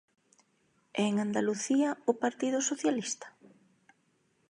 ¿E 0.99 1.01
en 1.09 1.15
Andalucía 1.25 1.89
o 2.11 2.13
Partido 2.23 2.59
Socialista? 2.69 3.27